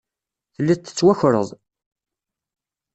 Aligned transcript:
Telliḍ 0.55 0.79
tettwakareḍ. 0.79 1.49